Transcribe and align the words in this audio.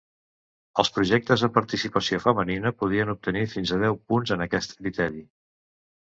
Els 0.83 0.89
projectes 0.93 1.41
amb 1.47 1.51
participació 1.57 2.17
femenina 2.23 2.71
poden 2.79 3.11
obtenir 3.13 3.43
fins 3.51 3.73
a 3.75 3.79
deu 3.83 3.99
punts 4.13 4.33
en 4.37 4.41
aquest 4.47 4.73
criteri. 4.79 5.21